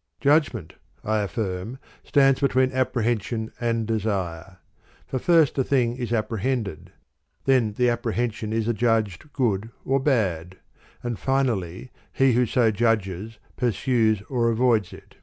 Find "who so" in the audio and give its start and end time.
12.32-12.72